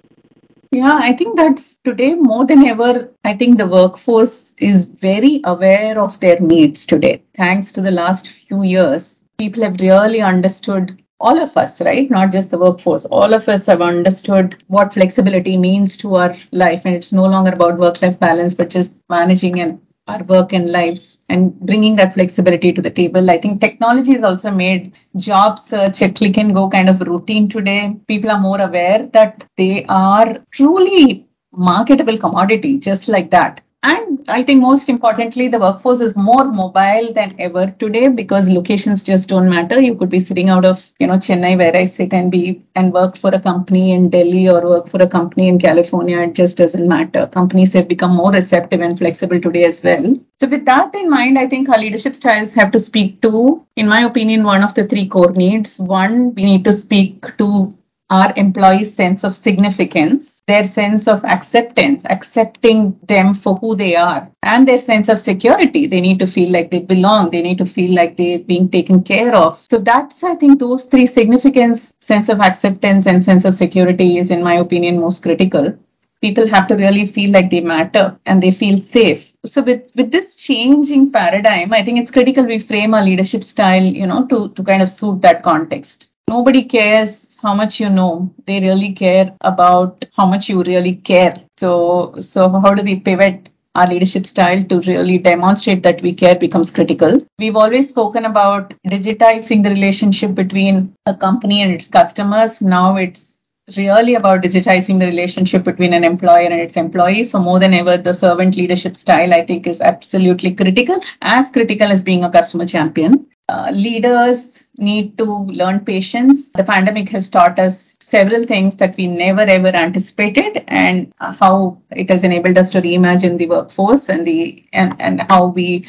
Yeah, 0.74 1.00
I 1.02 1.14
think 1.14 1.38
that's 1.38 1.78
today 1.86 2.16
more 2.16 2.46
than 2.46 2.66
ever. 2.66 3.14
I 3.24 3.34
think 3.36 3.58
the 3.58 3.68
workforce 3.68 4.54
is 4.58 4.84
very 4.86 5.40
aware 5.46 5.98
of 6.00 6.20
their 6.20 6.40
needs 6.40 6.86
today. 6.86 7.24
Thanks 7.38 7.72
to 7.74 7.82
the 7.82 7.92
last 7.92 8.30
few 8.48 8.64
years, 8.64 9.24
people 9.38 9.64
have 9.64 9.80
really 9.80 10.20
understood 10.22 11.02
all 11.20 11.40
of 11.40 11.56
us, 11.56 11.80
right? 11.82 12.10
Not 12.10 12.32
just 12.34 12.52
the 12.52 12.58
workforce. 12.58 13.06
All 13.06 13.34
of 13.34 13.48
us 13.48 13.68
have 13.68 13.82
understood 13.82 14.62
what 14.68 14.94
flexibility 14.94 15.56
means 15.58 15.96
to 15.98 16.16
our 16.16 16.36
life. 16.52 16.82
And 16.86 16.96
it's 16.96 17.14
no 17.14 17.26
longer 17.26 17.52
about 17.52 17.78
work 17.78 18.02
life 18.02 18.20
balance, 18.20 18.54
but 18.54 18.70
just 18.70 18.96
managing 19.10 19.60
and 19.62 19.80
our 20.08 20.24
work 20.24 20.54
and 20.54 20.72
lives 20.72 21.20
and 21.30 21.58
bringing 21.62 21.96
that 21.96 22.14
flexibility 22.14 22.72
to 22.74 22.82
the 22.82 22.90
table. 22.90 23.30
I 23.30 23.38
think 23.38 23.62
technology 23.62 24.14
has 24.14 24.24
also 24.24 24.52
made 24.52 24.94
job 25.16 25.60
search 25.60 26.02
a 26.02 26.12
click 26.12 26.38
and 26.38 26.54
go 26.54 26.70
kind 26.70 26.90
of 26.90 27.02
routine 27.02 27.48
today. 27.50 27.96
People 28.08 28.32
are 28.32 28.40
more 28.40 28.62
aware 28.62 29.08
that 29.14 29.46
they 29.58 29.86
are 29.86 30.38
truly 30.52 31.28
marketable 31.54 32.18
commodity 32.18 32.78
just 32.80 33.08
like 33.08 33.32
that. 33.32 33.62
And 33.86 34.24
I 34.30 34.44
think 34.44 34.62
most 34.62 34.88
importantly, 34.88 35.50
the 35.50 35.60
workforce 35.60 36.00
is 36.00 36.16
more 36.16 36.46
mobile 36.46 37.12
than 37.14 37.36
ever 37.38 37.76
today 37.80 38.08
because 38.08 38.50
locations 38.50 39.04
just 39.04 39.28
don't 39.28 39.50
matter. 39.50 39.82
You 39.82 39.96
could 39.96 40.10
be 40.10 40.22
sitting 40.22 40.48
out 40.48 40.64
of, 40.64 40.90
you 41.00 41.08
know, 41.08 41.18
Chennai 41.18 41.58
where 41.58 41.76
I 41.76 41.84
sit 41.84 42.14
and 42.14 42.32
be 42.32 42.64
and 42.76 42.94
work 42.94 43.18
for 43.18 43.32
a 43.32 43.42
company 43.42 43.92
in 43.92 44.10
Delhi 44.10 44.48
or 44.48 44.62
work 44.62 44.88
for 44.88 45.02
a 45.02 45.08
company 45.08 45.50
in 45.50 45.60
California. 45.60 46.22
It 46.22 46.34
just 46.34 46.56
doesn't 46.56 46.88
matter. 46.88 47.28
Companies 47.28 47.74
have 47.74 47.90
become 47.90 48.16
more 48.16 48.32
receptive 48.32 48.80
and 48.80 48.98
flexible 48.98 49.42
today 49.42 49.66
as 49.66 49.84
well. 49.84 50.16
So 50.40 50.48
with 50.48 50.64
that 50.66 50.96
in 50.96 51.10
mind, 51.10 51.38
I 51.38 51.48
think 51.48 51.68
our 51.68 51.78
leadership 51.78 52.16
styles 52.16 52.54
have 52.54 52.72
to 52.72 52.80
speak 52.80 53.22
to, 53.24 53.66
in 53.76 53.90
my 53.90 54.04
opinion, 54.04 54.46
one 54.46 54.64
of 54.64 54.74
the 54.76 54.88
three 54.88 55.08
core 55.08 55.34
needs. 55.34 55.78
One, 55.78 56.34
we 56.36 56.46
need 56.46 56.64
to 56.64 56.72
speak 56.72 57.38
to 57.38 57.78
our 58.10 58.32
employees' 58.38 58.96
sense 58.96 59.26
of 59.26 59.36
significance 59.36 60.33
their 60.48 60.64
sense 60.64 61.08
of 61.08 61.24
acceptance, 61.24 62.04
accepting 62.10 63.00
them 63.04 63.34
for 63.34 63.56
who 63.56 63.76
they 63.76 63.96
are, 63.96 64.30
and 64.44 64.68
their 64.68 64.78
sense 64.78 65.08
of 65.08 65.20
security. 65.20 65.88
They 65.88 66.02
need 66.02 66.20
to 66.20 66.28
feel 66.28 66.52
like 66.52 66.70
they 66.70 66.80
belong. 66.80 67.32
They 67.32 67.42
need 67.42 67.58
to 67.60 67.66
feel 67.66 67.96
like 67.96 68.18
they're 68.18 68.40
being 68.40 68.70
taken 68.70 69.04
care 69.04 69.34
of. 69.34 69.66
So 69.72 69.78
that's, 69.78 70.24
I 70.24 70.36
think, 70.36 70.60
those 70.60 70.86
three 70.86 71.06
significance, 71.06 71.94
sense 72.02 72.28
of 72.28 72.42
acceptance 72.42 73.08
and 73.08 73.24
sense 73.24 73.46
of 73.46 73.56
security 73.56 74.18
is, 74.18 74.32
in 74.32 74.44
my 74.44 74.56
opinion, 74.56 75.00
most 75.00 75.24
critical. 75.24 75.78
People 76.22 76.48
have 76.48 76.68
to 76.68 76.76
really 76.76 77.06
feel 77.06 77.32
like 77.32 77.50
they 77.50 77.60
matter 77.60 78.18
and 78.26 78.42
they 78.42 78.52
feel 78.52 78.80
safe. 78.80 79.34
So 79.46 79.62
with, 79.62 79.92
with 79.96 80.12
this 80.12 80.38
changing 80.38 81.12
paradigm, 81.12 81.74
I 81.74 81.84
think 81.84 82.00
it's 82.00 82.12
critical 82.12 82.46
we 82.46 82.60
frame 82.60 82.94
our 82.94 83.04
leadership 83.04 83.44
style, 83.44 83.84
you 83.84 84.08
know, 84.08 84.26
to, 84.28 84.50
to 84.50 84.64
kind 84.64 84.82
of 84.82 84.90
suit 84.90 85.22
that 85.22 85.44
context. 85.44 86.10
Nobody 86.30 86.64
cares 86.64 87.33
how 87.44 87.54
much 87.54 87.80
you 87.80 87.90
know. 87.90 88.34
They 88.48 88.60
really 88.60 88.94
care 88.94 89.36
about 89.42 90.06
how 90.18 90.26
much 90.26 90.50
you 90.50 90.64
really 90.64 90.96
care. 90.96 91.42
So, 91.60 92.16
so 92.20 92.50
how 92.50 92.74
do 92.74 92.84
we 92.84 93.00
pivot 93.00 93.50
our 93.76 93.88
leadership 93.88 94.26
style 94.26 94.64
to 94.66 94.80
really 94.82 95.18
demonstrate 95.18 95.82
that 95.84 96.02
we 96.02 96.14
care 96.14 96.36
becomes 96.36 96.70
critical. 96.70 97.18
We've 97.40 97.56
always 97.56 97.90
spoken 97.90 98.26
about 98.26 98.74
digitizing 98.88 99.64
the 99.64 99.70
relationship 99.70 100.36
between 100.36 100.94
a 101.06 101.16
company 101.16 101.62
and 101.62 101.74
its 101.74 101.88
customers. 101.88 102.62
Now 102.62 102.96
it's 102.98 103.42
really 103.78 104.16
about 104.16 104.44
digitizing 104.44 105.00
the 105.00 105.08
relationship 105.08 105.64
between 105.64 105.94
an 105.94 106.04
employer 106.04 106.46
and 106.46 106.60
its 106.60 106.78
employees. 106.78 107.32
So 107.32 107.40
more 107.40 107.60
than 107.60 107.74
ever, 107.74 107.98
the 107.98 108.14
servant 108.14 108.56
leadership 108.56 108.96
style, 108.96 109.34
I 109.34 109.46
think, 109.46 109.66
is 109.66 109.82
absolutely 109.82 110.54
critical, 110.54 111.00
as 111.22 111.50
critical 111.50 111.88
as 111.88 112.04
being 112.04 112.24
a 112.24 112.32
customer 112.32 112.68
champion. 112.68 113.26
Uh, 113.50 113.72
leaders 113.74 114.63
need 114.78 115.18
to 115.18 115.26
learn 115.26 115.80
patience. 115.86 116.52
The 116.54 116.64
pandemic 116.64 117.10
has 117.10 117.30
taught 117.30 117.60
us 117.60 117.96
several 118.02 118.46
things 118.46 118.78
that 118.78 118.96
we 118.98 119.08
never 119.08 119.42
ever 119.42 119.70
anticipated 119.70 120.64
and 120.68 121.12
how 121.20 121.82
it 121.92 122.10
has 122.10 122.24
enabled 122.24 122.58
us 122.58 122.72
to 122.72 122.82
reimagine 122.82 123.38
the 123.38 123.48
workforce 123.48 124.10
and 124.10 124.26
the 124.26 124.64
and, 124.74 124.96
and 125.00 125.22
how 125.22 125.48
we 125.48 125.88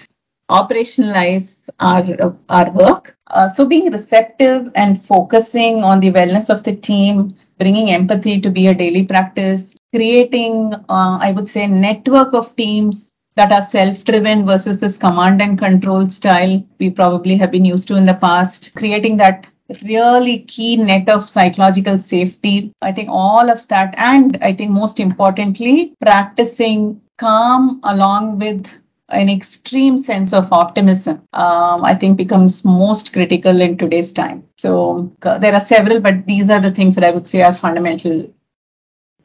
operationalize 0.50 1.68
our 1.80 2.36
our 2.50 2.70
work 2.70 3.16
uh, 3.28 3.48
so 3.48 3.64
being 3.66 3.90
receptive 3.90 4.70
and 4.74 5.02
focusing 5.02 5.82
on 5.82 6.00
the 6.00 6.12
wellness 6.12 6.50
of 6.50 6.62
the 6.64 6.76
team 6.76 7.34
bringing 7.58 7.90
empathy 7.90 8.40
to 8.40 8.50
be 8.50 8.66
a 8.66 8.74
daily 8.74 9.04
practice 9.04 9.74
creating 9.94 10.74
uh, 10.90 11.18
i 11.26 11.32
would 11.32 11.48
say 11.48 11.66
network 11.66 12.34
of 12.34 12.54
teams 12.56 13.10
that 13.36 13.52
are 13.52 13.62
self 13.62 14.04
driven 14.04 14.46
versus 14.46 14.78
this 14.78 14.96
command 14.96 15.42
and 15.42 15.58
control 15.58 16.06
style 16.06 16.64
we 16.78 16.90
probably 16.90 17.36
have 17.36 17.50
been 17.50 17.64
used 17.64 17.88
to 17.88 17.96
in 17.96 18.06
the 18.06 18.14
past, 18.14 18.72
creating 18.74 19.16
that 19.18 19.46
really 19.82 20.40
key 20.40 20.76
net 20.76 21.08
of 21.08 21.28
psychological 21.28 21.98
safety. 21.98 22.72
I 22.82 22.92
think 22.92 23.08
all 23.10 23.50
of 23.50 23.66
that, 23.68 23.94
and 23.96 24.38
I 24.42 24.52
think 24.52 24.70
most 24.70 25.00
importantly, 25.00 25.94
practicing 26.00 27.00
calm 27.18 27.80
along 27.82 28.38
with 28.38 28.70
an 29.08 29.28
extreme 29.28 29.98
sense 29.98 30.32
of 30.32 30.52
optimism, 30.52 31.22
um, 31.32 31.84
I 31.84 31.94
think 31.94 32.16
becomes 32.16 32.64
most 32.64 33.12
critical 33.12 33.60
in 33.60 33.76
today's 33.76 34.12
time. 34.12 34.44
So 34.56 35.12
uh, 35.22 35.38
there 35.38 35.54
are 35.54 35.60
several, 35.60 36.00
but 36.00 36.26
these 36.26 36.50
are 36.50 36.60
the 36.60 36.72
things 36.72 36.94
that 36.94 37.04
I 37.04 37.10
would 37.10 37.28
say 37.28 37.42
are 37.42 37.54
fundamental 37.54 38.33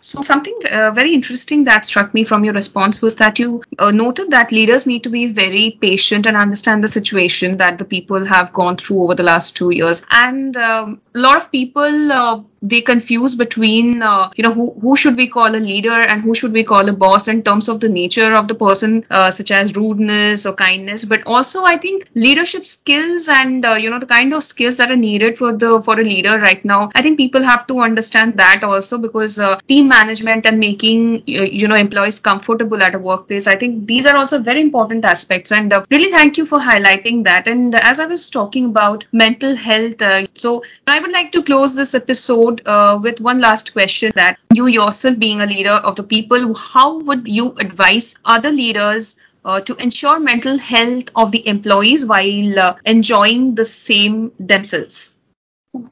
so, 0.02 0.22
something 0.22 0.58
uh, 0.72 0.92
very 0.92 1.14
interesting 1.14 1.66
that 1.66 1.86
struck 1.86 2.14
me 2.14 2.24
from 2.24 2.46
your 2.46 2.54
response 2.54 3.02
was 3.02 3.18
that 3.18 3.38
you 3.38 3.62
uh, 3.78 3.92
noted 3.92 4.32
that 4.32 4.52
leaders 4.52 4.86
need 4.86 5.04
to 5.04 5.10
be 5.10 5.28
very 5.28 5.78
patient 5.82 6.26
and 6.26 6.38
understand 6.38 6.82
the 6.82 6.88
situation 6.88 7.58
that 7.58 7.78
the 7.78 7.84
people 7.84 8.24
have 8.24 8.54
gone 8.54 8.78
through 8.78 9.04
over 9.04 9.16
the 9.16 9.24
last 9.24 9.58
two 9.58 9.72
years. 9.72 10.06
And 10.10 10.56
um, 10.56 11.02
a 11.14 11.20
lot 11.20 11.36
of 11.36 11.52
people 11.52 12.12
uh, 12.14 12.42
they 12.62 12.82
confuse 12.82 13.36
between 13.36 14.02
uh, 14.02 14.30
you 14.36 14.44
know 14.44 14.54
who, 14.54 14.72
who 14.82 14.96
should 14.96 15.16
we 15.16 15.28
call 15.28 15.56
a 15.56 15.64
leader 15.72 16.00
and 16.02 16.22
who 16.22 16.36
should 16.36 16.52
we 16.54 16.64
call 16.64 16.88
a 16.90 16.94
boss 16.94 17.28
in 17.28 17.42
terms 17.44 17.70
of 17.70 17.80
the 17.80 17.90
nature 17.90 18.34
of 18.34 18.48
the 18.48 18.56
person 18.56 19.06
uh, 19.10 19.30
such 19.32 19.52
as 19.52 19.76
rudeness 19.76 20.46
or 20.46 20.54
kindness. 20.54 21.06
But 21.06 21.24
also 21.26 21.64
i 21.64 21.78
think 21.78 22.08
leadership 22.16 22.66
skills 22.66 23.28
and 23.28 23.66
uh, 23.66 23.74
you 23.74 23.90
know 23.90 24.00
the 24.00 24.06
kind 24.06 24.34
of 24.34 24.44
skills 24.44 24.78
that 24.78 24.92
are 24.92 24.96
needed 24.96 25.38
for 25.38 25.54
the 25.54 25.82
for 25.84 26.00
a 26.00 26.04
leader 26.04 26.38
right 26.40 26.64
now 26.66 26.90
i 26.96 27.02
think 27.02 27.18
people 27.18 27.44
have 27.44 27.66
to 27.68 27.80
understand 27.80 28.38
that 28.38 28.64
also 28.64 28.98
because 28.98 29.40
uh, 29.40 29.58
team 29.68 29.88
management 29.88 30.46
and 30.46 30.60
making 30.60 31.24
you 31.26 31.68
know 31.68 31.76
employees 31.76 32.20
comfortable 32.20 32.82
at 32.82 32.96
a 32.96 33.00
workplace 33.00 33.48
i 33.48 33.56
think 33.56 33.88
these 33.88 34.06
are 34.06 34.16
also 34.18 34.40
very 34.40 34.62
important 34.62 35.06
aspects. 35.06 35.52
And 35.52 35.72
uh, 35.74 35.84
really 35.92 36.12
thank 36.12 36.38
you 36.38 36.46
for 36.46 36.60
highlighting 36.60 37.24
that. 37.26 37.48
And 37.48 37.76
as 37.76 38.00
i 38.00 38.06
was 38.06 38.30
talking 38.30 38.66
about 38.66 39.08
mental 39.12 39.56
health 39.56 40.02
uh, 40.02 40.26
so 40.36 40.64
i 40.88 41.00
would 41.00 41.12
like 41.12 41.32
to 41.34 41.44
close 41.44 41.76
this 41.76 41.94
episode 41.96 42.49
uh, 42.66 43.00
with 43.02 43.20
one 43.20 43.40
last 43.42 43.74
question 43.74 44.12
that 44.16 44.38
you 44.54 44.68
yourself 44.68 45.20
being 45.20 45.42
a 45.42 45.46
leader 45.46 45.80
of 45.90 45.96
the 45.96 46.04
people, 46.04 46.54
how 46.54 47.00
would 47.00 47.28
you 47.28 47.56
advise 47.58 48.16
other 48.26 48.52
leaders 48.52 49.16
uh, 49.46 49.60
to 49.62 49.76
ensure 49.76 50.20
mental 50.20 50.58
health 50.58 51.10
of 51.16 51.32
the 51.32 51.48
employees 51.48 52.06
while 52.06 52.60
uh, 52.60 52.76
enjoying 52.86 53.56
the 53.56 53.66
same 53.66 54.32
themselves? 54.40 55.16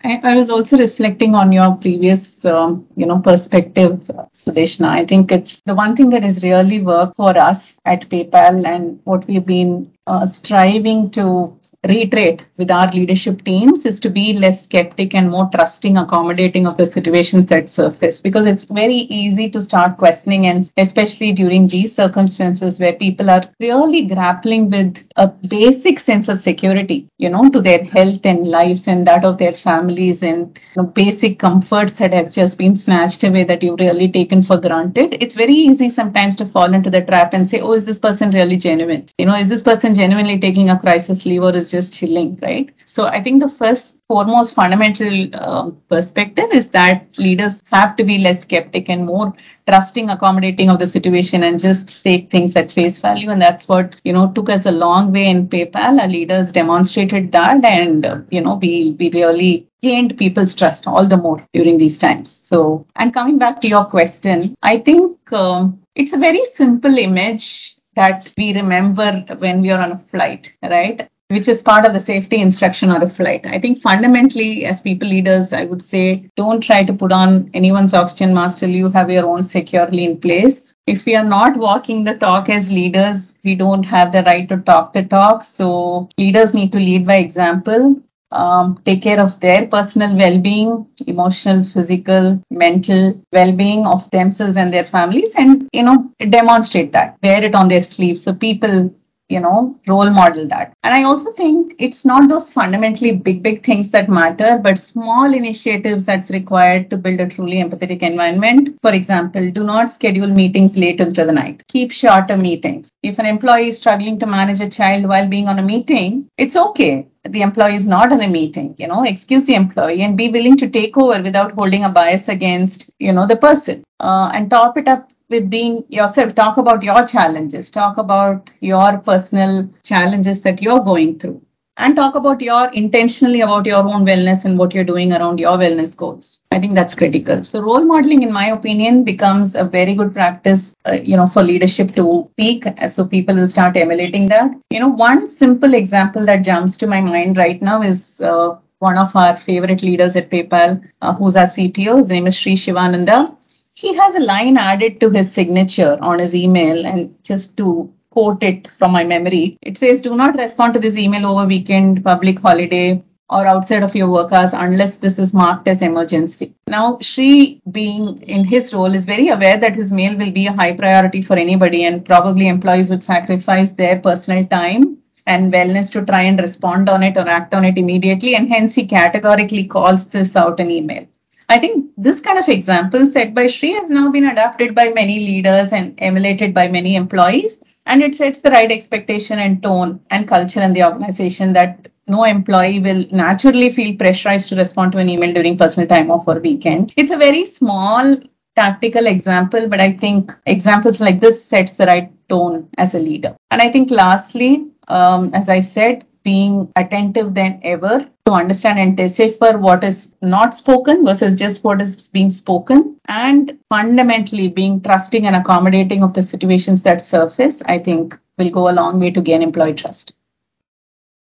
I, 0.03 0.19
I, 0.23 0.35
was 0.35 0.49
also 0.49 0.77
reflecting 0.77 1.35
on 1.35 1.51
your 1.51 1.75
previous, 1.75 2.43
um, 2.45 2.87
you 2.95 3.05
know, 3.05 3.19
perspective, 3.19 4.09
Sudeshna. 4.33 4.87
I 4.87 5.05
think 5.05 5.31
it's 5.31 5.61
the 5.67 5.75
one 5.75 5.95
thing 5.95 6.09
that 6.09 6.23
has 6.23 6.43
really 6.43 6.81
worked 6.81 7.15
for 7.15 7.37
us 7.37 7.77
at 7.85 8.09
PayPal 8.09 8.65
and 8.65 8.99
what 9.03 9.27
we've 9.27 9.45
been 9.45 9.93
uh, 10.07 10.25
striving 10.25 11.11
to 11.11 11.59
reiterate 11.87 12.45
with 12.57 12.71
our 12.71 12.89
leadership 12.91 13.43
teams 13.43 13.85
is 13.85 13.99
to 14.01 14.09
be 14.09 14.33
less 14.33 14.63
skeptic 14.63 15.15
and 15.15 15.29
more 15.29 15.49
trusting, 15.53 15.97
accommodating 15.97 16.67
of 16.67 16.77
the 16.77 16.85
situations 16.85 17.45
that 17.47 17.69
surface 17.69 18.21
because 18.21 18.45
it's 18.45 18.65
very 18.65 18.95
easy 18.95 19.49
to 19.49 19.61
start 19.61 19.97
questioning, 19.97 20.47
and 20.47 20.69
especially 20.77 21.31
during 21.31 21.67
these 21.67 21.95
circumstances 21.95 22.79
where 22.79 22.93
people 22.93 23.29
are 23.29 23.43
really 23.59 24.03
grappling 24.03 24.69
with 24.69 25.03
a 25.15 25.27
basic 25.27 25.99
sense 25.99 26.27
of 26.27 26.39
security, 26.39 27.07
you 27.17 27.29
know, 27.29 27.49
to 27.49 27.61
their 27.61 27.83
health 27.83 28.25
and 28.25 28.47
lives 28.47 28.87
and 28.87 29.07
that 29.07 29.23
of 29.23 29.37
their 29.37 29.53
families 29.53 30.23
and 30.23 30.59
you 30.75 30.81
know, 30.81 30.87
basic 30.87 31.39
comforts 31.39 31.93
that 31.93 32.13
have 32.13 32.31
just 32.31 32.57
been 32.57 32.75
snatched 32.75 33.23
away 33.23 33.43
that 33.43 33.63
you've 33.63 33.79
really 33.79 34.11
taken 34.11 34.41
for 34.41 34.57
granted. 34.57 35.17
It's 35.21 35.35
very 35.35 35.53
easy 35.53 35.89
sometimes 35.89 36.35
to 36.37 36.45
fall 36.45 36.73
into 36.73 36.89
the 36.89 37.01
trap 37.01 37.33
and 37.33 37.47
say, 37.47 37.61
oh, 37.61 37.73
is 37.73 37.85
this 37.85 37.99
person 37.99 38.31
really 38.31 38.57
genuine? 38.57 39.09
You 39.17 39.25
know, 39.25 39.35
is 39.35 39.49
this 39.49 39.61
person 39.61 39.93
genuinely 39.93 40.39
taking 40.39 40.69
a 40.69 40.79
crisis 40.79 41.25
leave 41.25 41.43
or 41.43 41.55
is 41.55 41.71
just 41.77 41.93
chilling, 41.93 42.31
right? 42.41 42.73
So 42.85 43.05
I 43.05 43.21
think 43.23 43.41
the 43.41 43.49
first 43.61 43.97
foremost 44.07 44.53
fundamental 44.59 45.13
uh, 45.33 45.69
perspective 45.89 46.49
is 46.59 46.69
that 46.71 47.17
leaders 47.17 47.63
have 47.71 47.95
to 47.97 48.03
be 48.03 48.17
less 48.17 48.41
skeptic 48.41 48.89
and 48.89 49.05
more 49.05 49.33
trusting, 49.67 50.09
accommodating 50.09 50.69
of 50.69 50.79
the 50.79 50.87
situation 50.87 51.43
and 51.43 51.59
just 51.59 52.03
take 52.03 52.31
things 52.31 52.55
at 52.55 52.71
face 52.71 52.99
value. 52.99 53.29
And 53.29 53.41
that's 53.41 53.67
what, 53.67 53.95
you 54.03 54.13
know, 54.13 54.31
took 54.31 54.49
us 54.49 54.65
a 54.65 54.71
long 54.71 55.11
way 55.11 55.27
in 55.27 55.47
PayPal. 55.47 56.01
Our 56.01 56.07
leaders 56.07 56.51
demonstrated 56.51 57.31
that 57.33 57.63
and, 57.65 58.05
uh, 58.05 58.19
you 58.29 58.41
know, 58.41 58.55
we, 58.55 58.95
we 58.99 59.11
really 59.11 59.67
gained 59.81 60.17
people's 60.17 60.55
trust 60.55 60.87
all 60.87 61.05
the 61.05 61.17
more 61.17 61.45
during 61.53 61.77
these 61.77 61.97
times. 61.97 62.31
So, 62.31 62.85
and 62.95 63.13
coming 63.13 63.37
back 63.37 63.59
to 63.61 63.67
your 63.67 63.85
question, 63.85 64.55
I 64.63 64.79
think 64.79 65.31
um, 65.33 65.79
it's 65.95 66.13
a 66.13 66.17
very 66.17 66.43
simple 66.45 66.97
image 66.97 67.75
that 67.95 68.31
we 68.37 68.53
remember 68.53 69.25
when 69.39 69.61
we 69.61 69.71
are 69.71 69.81
on 69.81 69.91
a 69.91 69.99
flight, 70.11 70.53
right? 70.63 71.09
Which 71.29 71.47
is 71.47 71.61
part 71.61 71.85
of 71.85 71.93
the 71.93 71.99
safety 71.99 72.39
instruction 72.39 72.89
on 72.89 73.03
a 73.03 73.07
flight. 73.09 73.45
I 73.45 73.59
think 73.59 73.79
fundamentally, 73.79 74.65
as 74.65 74.79
people 74.79 75.09
leaders, 75.09 75.51
I 75.51 75.65
would 75.65 75.83
say 75.83 76.29
don't 76.35 76.61
try 76.61 76.83
to 76.83 76.93
put 76.93 77.11
on 77.11 77.49
anyone's 77.53 77.93
oxygen 77.93 78.33
mask 78.33 78.59
till 78.59 78.69
you 78.69 78.89
have 78.89 79.11
your 79.11 79.25
own 79.25 79.43
securely 79.43 80.05
in 80.05 80.19
place. 80.19 80.73
If 80.85 81.05
we 81.05 81.15
are 81.15 81.23
not 81.23 81.57
walking 81.57 82.03
the 82.03 82.15
talk 82.15 82.49
as 82.49 82.71
leaders, 82.71 83.35
we 83.43 83.55
don't 83.55 83.83
have 83.83 84.11
the 84.11 84.23
right 84.23 84.47
to 84.49 84.57
talk 84.57 84.93
the 84.93 85.03
talk. 85.03 85.43
So 85.43 86.09
leaders 86.17 86.53
need 86.53 86.71
to 86.71 86.79
lead 86.79 87.05
by 87.05 87.15
example. 87.15 88.01
Um, 88.29 88.81
take 88.85 89.03
care 89.03 89.21
of 89.21 89.39
their 89.39 89.67
personal 89.67 90.13
well-being, 90.15 90.85
emotional, 91.07 91.63
physical, 91.63 92.41
mental 92.51 93.23
well-being 93.31 93.85
of 93.85 94.09
themselves 94.11 94.57
and 94.57 94.73
their 94.73 94.83
families, 94.83 95.33
and 95.37 95.69
you 95.71 95.83
know 95.83 96.11
demonstrate 96.29 96.91
that, 96.91 97.17
wear 97.23 97.41
it 97.41 97.55
on 97.55 97.69
their 97.69 97.79
sleeve, 97.79 98.19
so 98.19 98.33
people 98.33 98.93
you 99.29 99.39
know, 99.39 99.77
role 99.87 100.09
model 100.09 100.47
that. 100.47 100.73
And 100.83 100.93
I 100.93 101.03
also 101.03 101.31
think 101.33 101.75
it's 101.79 102.05
not 102.05 102.29
those 102.29 102.49
fundamentally 102.49 103.17
big, 103.17 103.43
big 103.43 103.63
things 103.63 103.91
that 103.91 104.09
matter, 104.09 104.59
but 104.61 104.79
small 104.79 105.33
initiatives 105.33 106.05
that's 106.05 106.31
required 106.31 106.89
to 106.89 106.97
build 106.97 107.19
a 107.19 107.27
truly 107.27 107.57
empathetic 107.57 108.01
environment. 108.01 108.77
For 108.81 108.91
example, 108.91 109.51
do 109.51 109.63
not 109.63 109.91
schedule 109.91 110.27
meetings 110.27 110.77
late 110.77 110.99
into 111.01 111.25
the 111.25 111.31
night. 111.31 111.63
Keep 111.67 111.91
shorter 111.91 112.37
meetings. 112.37 112.89
If 113.03 113.19
an 113.19 113.25
employee 113.25 113.69
is 113.69 113.77
struggling 113.77 114.19
to 114.19 114.25
manage 114.25 114.61
a 114.61 114.69
child 114.69 115.05
while 115.05 115.27
being 115.27 115.47
on 115.47 115.59
a 115.59 115.63
meeting, 115.63 116.29
it's 116.37 116.55
okay 116.55 117.07
the 117.29 117.41
employee 117.41 117.75
is 117.75 117.87
not 117.87 118.11
in 118.11 118.21
a 118.21 118.27
meeting 118.27 118.73
you 118.77 118.87
know 118.87 119.03
excuse 119.03 119.45
the 119.45 119.55
employee 119.55 120.01
and 120.01 120.17
be 120.17 120.29
willing 120.29 120.55
to 120.55 120.69
take 120.69 120.97
over 120.97 121.21
without 121.21 121.51
holding 121.53 121.83
a 121.83 121.89
bias 121.89 122.29
against 122.29 122.89
you 122.99 123.11
know 123.11 123.27
the 123.27 123.35
person 123.35 123.83
uh, 123.99 124.31
and 124.33 124.49
top 124.49 124.77
it 124.77 124.87
up 124.87 125.09
with 125.29 125.49
being 125.49 125.83
yourself. 125.89 126.35
Talk 126.35 126.57
about 126.57 126.83
your 126.83 127.05
challenges, 127.05 127.71
talk 127.71 127.97
about 127.97 128.49
your 128.61 128.97
personal 128.99 129.69
challenges 129.83 130.41
that 130.41 130.61
you're 130.61 130.79
going 130.83 131.19
through, 131.19 131.41
and 131.77 131.95
talk 131.95 132.15
about 132.15 132.41
your 132.41 132.69
intentionally 132.71 133.41
about 133.41 133.65
your 133.65 133.83
own 133.83 134.05
wellness 134.05 134.45
and 134.45 134.57
what 134.57 134.73
you're 134.73 134.83
doing 134.91 135.13
around 135.13 135.39
your 135.39 135.57
wellness 135.57 135.95
goals. 135.95 136.39
I 136.51 136.59
think 136.59 136.75
that's 136.75 136.95
critical. 136.95 137.43
So 137.43 137.61
role 137.61 137.83
modeling, 137.83 138.23
in 138.23 138.31
my 138.33 138.47
opinion, 138.47 139.03
becomes 139.03 139.55
a 139.55 139.63
very 139.63 139.93
good 139.93 140.13
practice, 140.13 140.75
uh, 140.87 140.93
you 140.93 141.17
know, 141.17 141.27
for 141.27 141.43
leadership 141.43 141.91
to 141.93 142.29
peak. 142.37 142.65
So 142.89 143.05
people 143.05 143.35
will 143.35 143.49
start 143.49 143.77
emulating 143.77 144.27
that. 144.29 144.51
You 144.69 144.79
know, 144.79 144.87
one 144.89 145.27
simple 145.27 145.73
example 145.73 146.25
that 146.25 146.43
jumps 146.43 146.77
to 146.77 146.87
my 146.87 147.01
mind 147.01 147.37
right 147.37 147.61
now 147.61 147.81
is. 147.81 148.21
Uh, 148.21 148.57
one 148.79 148.95
of 148.99 149.15
our 149.15 149.35
favorite 149.35 149.81
leaders 149.81 150.15
at 150.15 150.29
PayPal, 150.29 150.87
uh, 151.01 151.11
who's 151.11 151.35
our 151.35 151.47
CTO. 151.47 151.97
His 151.97 152.09
name 152.09 152.27
is 152.27 152.37
Sri 152.37 152.55
Shivananda 152.55 153.35
he 153.79 153.93
has 153.93 154.15
a 154.15 154.19
line 154.19 154.57
added 154.57 154.99
to 154.99 155.07
his 155.11 155.31
signature 155.31 155.97
on 156.01 156.17
his 156.17 156.33
email 156.35 156.85
and 156.85 157.13
just 157.23 157.55
to 157.57 157.93
quote 158.09 158.41
it 158.41 158.69
from 158.77 158.91
my 158.91 159.03
memory 159.03 159.57
it 159.61 159.77
says 159.77 160.01
do 160.01 160.15
not 160.21 160.39
respond 160.43 160.73
to 160.73 160.79
this 160.85 160.97
email 160.97 161.27
over 161.31 161.45
weekend 161.45 162.03
public 162.03 162.39
holiday 162.39 162.87
or 163.29 163.45
outside 163.45 163.83
of 163.83 163.95
your 163.95 164.09
work 164.09 164.31
hours 164.31 164.53
unless 164.53 164.97
this 164.97 165.19
is 165.19 165.33
marked 165.33 165.67
as 165.67 165.81
emergency. 165.81 166.53
Now, 166.67 166.97
Sri, 167.01 167.61
being 167.69 168.21
in 168.21 168.45
his 168.45 168.73
role, 168.73 168.95
is 168.95 169.03
very 169.03 169.27
aware 169.27 169.57
that 169.57 169.75
his 169.75 169.91
mail 169.91 170.15
will 170.17 170.31
be 170.31 170.47
a 170.47 170.53
high 170.53 170.73
priority 170.73 171.21
for 171.21 171.35
anybody, 171.35 171.83
and 171.83 172.05
probably 172.05 172.47
employees 172.47 172.89
would 172.89 173.03
sacrifice 173.03 173.73
their 173.73 173.99
personal 173.99 174.45
time 174.45 174.99
and 175.25 175.51
wellness 175.51 175.91
to 175.91 176.05
try 176.05 176.21
and 176.21 176.39
respond 176.39 176.87
on 176.89 177.03
it 177.03 177.17
or 177.17 177.27
act 177.27 177.53
on 177.53 177.65
it 177.65 177.77
immediately, 177.77 178.33
and 178.35 178.47
hence 178.47 178.75
he 178.75 178.85
categorically 178.85 179.65
calls 179.65 180.07
this 180.07 180.37
out 180.37 180.61
an 180.61 180.71
email. 180.71 181.05
I 181.49 181.59
think 181.59 181.91
this 181.97 182.19
kind 182.19 182.37
of 182.37 182.49
example 182.49 183.07
set 183.07 183.33
by 183.33 183.47
Sri 183.47 183.71
has 183.73 183.89
now 183.89 184.11
been 184.11 184.27
adopted 184.27 184.75
by 184.75 184.89
many 184.89 185.19
leaders 185.19 185.71
and 185.71 185.93
emulated 185.99 186.53
by 186.53 186.67
many 186.67 186.95
employees. 186.95 187.63
And 187.85 188.01
it 188.03 188.15
sets 188.15 188.41
the 188.41 188.51
right 188.51 188.69
expectation 188.69 189.39
and 189.39 189.63
tone 189.63 190.01
and 190.09 190.27
culture 190.27 190.61
in 190.61 190.73
the 190.73 190.83
organization 190.83 191.53
that 191.53 191.87
no 192.05 192.25
employee 192.25 192.79
will 192.79 193.05
naturally 193.11 193.69
feel 193.69 193.95
pressurized 193.95 194.49
to 194.49 194.55
respond 194.55 194.91
to 194.91 194.97
an 194.97 195.09
email 195.09 195.33
during 195.33 195.57
personal 195.57 195.87
time 195.87 196.11
off 196.11 196.27
or 196.27 196.39
weekend. 196.39 196.93
It's 196.97 197.11
a 197.11 197.17
very 197.17 197.45
small 197.45 198.15
tactical 198.57 199.07
example, 199.07 199.69
but 199.69 199.79
I 199.79 199.93
think 199.93 200.33
examples 200.45 200.99
like 200.99 201.21
this 201.21 201.43
sets 201.43 201.77
the 201.77 201.85
right 201.85 202.11
tone 202.27 202.67
as 202.77 202.93
a 202.93 202.99
leader. 202.99 203.37
And 203.51 203.61
I 203.61 203.71
think 203.71 203.89
lastly, 203.89 204.67
um, 204.89 205.31
as 205.33 205.47
I 205.47 205.61
said, 205.61 206.05
being 206.27 206.55
attentive 206.75 207.33
than 207.33 207.59
ever 207.63 207.93
to 208.25 208.31
understand 208.33 208.79
and 208.79 208.97
decipher 208.97 209.57
what 209.57 209.83
is 209.83 210.13
not 210.21 210.53
spoken 210.53 211.05
versus 211.05 211.35
just 211.35 211.63
what 211.63 211.81
is 211.81 212.09
being 212.09 212.29
spoken. 212.29 212.99
And 213.07 213.57
fundamentally 213.69 214.49
being 214.49 214.81
trusting 214.81 215.25
and 215.25 215.35
accommodating 215.35 216.03
of 216.03 216.13
the 216.13 216.23
situations 216.23 216.83
that 216.83 217.01
surface 217.01 217.61
i 217.65 217.77
think 217.79 218.17
will 218.37 218.49
go 218.49 218.69
a 218.69 218.77
long 218.79 218.99
way 218.99 219.11
to 219.11 219.21
gain 219.21 219.41
employee 219.41 219.73
trust 219.73 220.13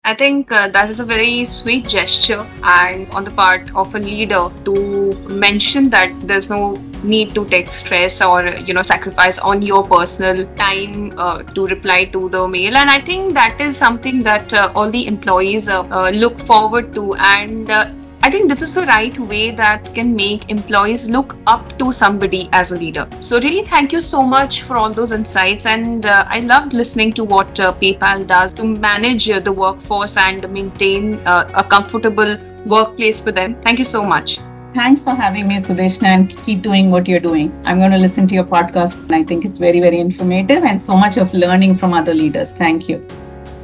I 0.03 0.13
think 0.15 0.51
uh, 0.51 0.67
that 0.69 0.89
is 0.89 0.99
a 0.99 1.05
very 1.05 1.45
sweet 1.45 1.87
gesture 1.87 2.45
and 2.63 3.09
on 3.13 3.23
the 3.23 3.31
part 3.31 3.69
of 3.75 3.93
a 3.95 3.99
leader 3.99 4.49
to 4.65 5.11
mention 5.27 5.89
that 5.91 6.11
there's 6.27 6.49
no 6.49 6.75
need 7.03 7.33
to 7.35 7.45
take 7.45 7.69
stress 7.71 8.21
or 8.21 8.47
you 8.47 8.73
know 8.73 8.81
sacrifice 8.83 9.37
on 9.39 9.61
your 9.61 9.83
personal 9.83 10.45
time 10.55 11.13
uh, 11.17 11.43
to 11.43 11.65
reply 11.67 12.05
to 12.05 12.29
the 12.29 12.47
mail. 12.47 12.75
And 12.77 12.89
i 12.89 12.99
think 12.99 13.33
that 13.35 13.59
is 13.61 13.77
something 13.77 14.21
that 14.23 14.53
uh, 14.53 14.71
all 14.75 14.89
the 14.91 15.05
employees 15.07 15.67
uh, 15.69 15.81
uh, 15.83 16.09
look 16.09 16.39
forward 16.39 16.93
to. 16.95 17.13
And 17.15 17.69
uh, 17.69 17.91
I 18.23 18.29
think 18.29 18.49
this 18.49 18.61
is 18.61 18.75
the 18.75 18.83
right 18.83 19.17
way 19.17 19.49
that 19.49 19.95
can 19.95 20.15
make 20.15 20.51
employees 20.51 21.09
look 21.09 21.35
up 21.47 21.79
to 21.79 21.91
somebody 21.91 22.49
as 22.53 22.71
a 22.71 22.77
leader. 22.77 23.07
So, 23.19 23.39
really, 23.39 23.65
thank 23.65 23.91
you 23.91 23.99
so 23.99 24.21
much 24.21 24.61
for 24.61 24.77
all 24.77 24.91
those 24.91 25.11
insights. 25.11 25.65
And 25.65 26.05
uh, 26.05 26.25
I 26.27 26.39
loved 26.41 26.73
listening 26.73 27.13
to 27.13 27.23
what 27.23 27.59
uh, 27.59 27.73
PayPal 27.73 28.27
does 28.27 28.51
to 28.53 28.63
manage 28.63 29.27
uh, 29.27 29.39
the 29.39 29.51
workforce 29.51 30.17
and 30.17 30.47
maintain 30.51 31.15
uh, 31.25 31.51
a 31.55 31.63
comfortable 31.63 32.37
workplace 32.67 33.19
for 33.19 33.31
them. 33.31 33.59
Thank 33.61 33.79
you 33.79 33.85
so 33.85 34.05
much. 34.05 34.37
Thanks 34.75 35.03
for 35.03 35.15
having 35.15 35.47
me, 35.47 35.57
Sudeshna, 35.57 36.03
and 36.03 36.37
keep 36.45 36.61
doing 36.61 36.91
what 36.91 37.07
you're 37.07 37.19
doing. 37.19 37.51
I'm 37.65 37.79
going 37.79 37.91
to 37.91 37.97
listen 37.97 38.27
to 38.27 38.35
your 38.35 38.45
podcast, 38.45 38.93
and 39.01 39.15
I 39.15 39.23
think 39.23 39.45
it's 39.45 39.57
very, 39.57 39.79
very 39.79 39.99
informative 39.99 40.63
and 40.63 40.79
so 40.79 40.95
much 40.95 41.17
of 41.17 41.33
learning 41.33 41.75
from 41.75 41.95
other 41.95 42.13
leaders. 42.13 42.53
Thank 42.53 42.87
you. 42.87 43.03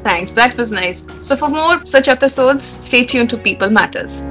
Thanks, 0.04 0.32
that 0.32 0.58
was 0.58 0.72
nice. 0.72 1.06
So, 1.22 1.36
for 1.36 1.48
more 1.48 1.86
such 1.86 2.08
episodes, 2.08 2.66
stay 2.84 3.06
tuned 3.06 3.30
to 3.30 3.38
People 3.38 3.70
Matters. 3.70 4.26